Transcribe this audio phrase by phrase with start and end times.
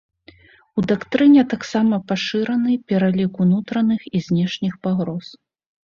[0.77, 5.25] У дактрыне таксама пашыраны пералік унутраных і знешніх пагроз.